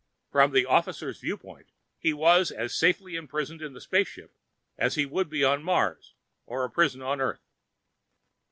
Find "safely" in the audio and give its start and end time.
2.75-3.15